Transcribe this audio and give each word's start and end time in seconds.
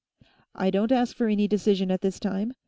"I 0.55 0.71
don't 0.71 0.91
ask 0.91 1.15
for 1.15 1.27
any 1.27 1.47
decision 1.47 1.91
at 1.91 2.01
this 2.01 2.19
time. 2.19 2.53